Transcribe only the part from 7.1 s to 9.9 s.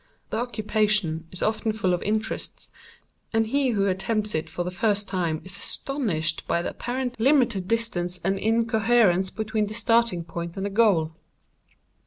illimitable distance and incoherence between the